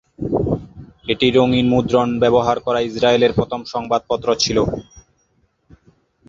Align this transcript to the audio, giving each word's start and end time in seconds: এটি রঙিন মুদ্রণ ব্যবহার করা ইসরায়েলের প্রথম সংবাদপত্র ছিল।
এটি 1.07 1.27
রঙিন 1.31 1.65
মুদ্রণ 1.73 2.09
ব্যবহার 2.23 2.57
করা 2.65 2.79
ইসরায়েলের 2.89 3.31
প্রথম 3.37 3.61
সংবাদপত্র 3.73 4.27
ছিল। 4.43 4.57